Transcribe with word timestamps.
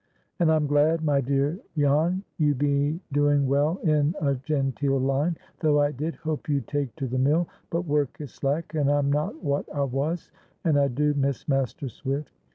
And 0.39 0.51
I'm 0.51 0.65
glad, 0.65 1.03
my 1.03 1.21
dear 1.21 1.59
Jan, 1.77 2.23
you 2.39 2.55
be 2.55 2.99
doing 3.11 3.45
well 3.47 3.77
in 3.83 4.15
a 4.19 4.33
genteel 4.33 4.97
line, 4.99 5.37
though 5.59 5.79
I 5.79 5.91
did 5.91 6.15
hope 6.15 6.49
you'd 6.49 6.67
take 6.67 6.95
to 6.95 7.05
the 7.05 7.19
mill; 7.19 7.47
but 7.69 7.85
work 7.85 8.19
is 8.19 8.33
slack, 8.33 8.73
and 8.73 8.89
I'm 8.91 9.11
not 9.11 9.43
wot 9.43 9.67
I 9.71 9.83
wos, 9.83 10.31
and 10.63 10.79
I 10.79 10.87
do 10.87 11.13
miss 11.13 11.47
Master 11.47 11.87
Swift. 11.87 12.31